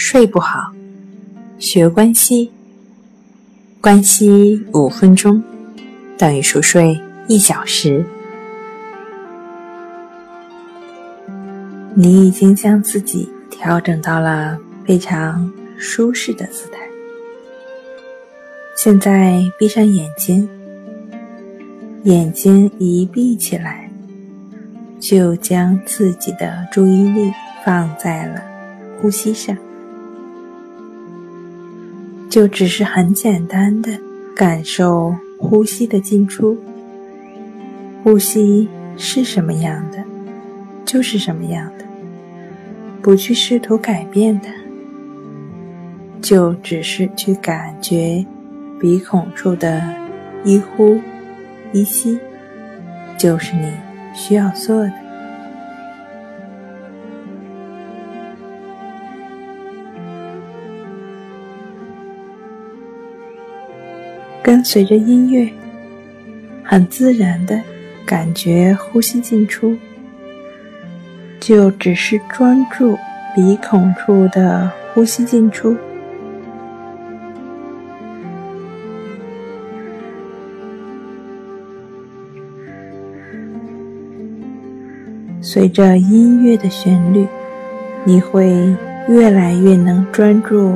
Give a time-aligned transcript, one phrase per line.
[0.00, 0.72] 睡不好，
[1.58, 2.52] 学关西，
[3.80, 5.42] 关西五分钟。
[6.16, 6.96] 等于熟睡
[7.26, 8.06] 一小时。
[11.94, 14.56] 你已经将自己调整到了
[14.86, 16.78] 非常舒适的姿态。
[18.76, 20.48] 现在闭上眼睛，
[22.04, 23.90] 眼睛一闭起来，
[25.00, 27.32] 就将自己的注意力
[27.64, 28.40] 放在了
[29.02, 29.56] 呼吸上，
[32.28, 33.90] 就只是很简单的
[34.36, 36.56] 感受呼吸的进出。
[38.04, 40.04] 呼吸是什么样的，
[40.84, 41.84] 就是什么样的。
[43.00, 44.52] 不去试图改变它，
[46.20, 48.24] 就只是去感觉
[48.80, 49.82] 鼻孔处的
[50.44, 51.00] 一呼
[51.72, 52.18] 一吸，
[53.16, 53.72] 就是你
[54.14, 55.07] 需要做的。
[64.42, 65.48] 跟随着音乐，
[66.64, 67.60] 很自然的
[68.06, 69.76] 感觉呼吸进出。
[71.40, 72.98] 就只是专注
[73.34, 75.76] 鼻孔处的呼吸进出，
[85.40, 87.26] 随着音乐的旋律，
[88.04, 88.76] 你会
[89.08, 90.74] 越来越能专注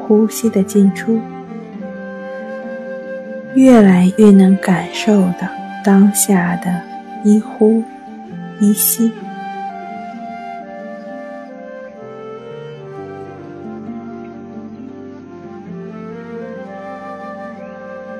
[0.00, 1.20] 呼吸的进出，
[3.56, 5.48] 越来越能感受到
[5.82, 6.78] 当下的
[7.24, 7.82] 一呼
[8.60, 9.10] 一吸。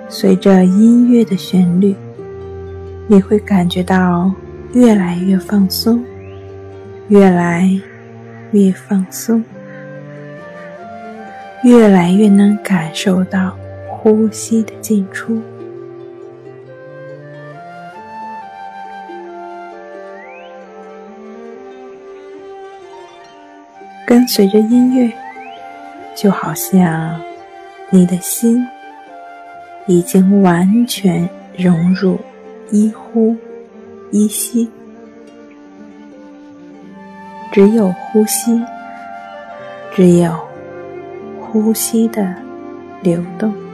[0.08, 1.94] 随着音乐的旋律，
[3.06, 4.32] 你会感觉到
[4.72, 6.02] 越来越放松，
[7.08, 7.78] 越来
[8.52, 9.44] 越放松，
[11.62, 13.54] 越来越能感受到
[14.08, 15.42] 呼吸的进出。
[24.06, 25.12] 跟随着音乐，
[26.14, 27.20] 就好像
[27.90, 28.64] 你的心。
[29.88, 32.18] 已经完全融入
[32.70, 33.36] 一呼
[34.12, 34.68] 一吸，
[37.52, 38.60] 只有呼吸，
[39.92, 40.32] 只有
[41.40, 42.32] 呼吸的
[43.02, 43.65] 流动。